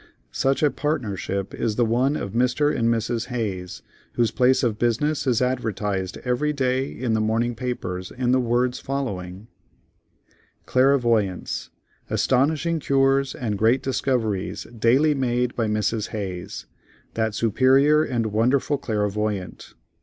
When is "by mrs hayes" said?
15.55-16.65